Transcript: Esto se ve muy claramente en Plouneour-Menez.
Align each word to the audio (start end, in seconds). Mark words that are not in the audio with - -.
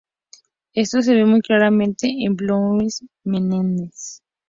Esto 0.73 1.03
se 1.03 1.13
ve 1.13 1.25
muy 1.25 1.41
claramente 1.41 2.07
en 2.09 2.35
Plouneour-Menez. 2.35 4.23